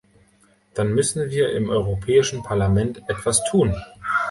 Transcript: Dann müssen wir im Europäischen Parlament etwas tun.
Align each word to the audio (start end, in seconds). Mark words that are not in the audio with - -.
Dann 0.73 0.95
müssen 0.95 1.29
wir 1.29 1.51
im 1.53 1.69
Europäischen 1.69 2.41
Parlament 2.41 3.03
etwas 3.07 3.43
tun. 3.43 3.75